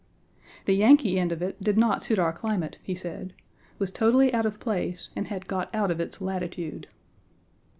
The 0.65 0.73
Yankee 0.73 1.19
end 1.19 1.31
of 1.31 1.43
it 1.43 1.61
did 1.63 1.77
not 1.77 2.01
suit 2.01 2.17
our 2.17 2.33
climate, 2.33 2.79
he 2.81 2.95
said; 2.95 3.33
was 3.77 3.91
totally 3.91 4.33
out 4.33 4.47
of 4.47 4.59
place 4.59 5.09
and 5.15 5.27
had 5.27 5.47
got 5.47 5.69
out 5.75 5.91
of 5.91 5.99
its 5.99 6.19
latitude. 6.19 6.87